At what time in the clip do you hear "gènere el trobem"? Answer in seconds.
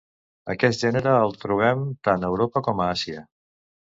0.85-1.85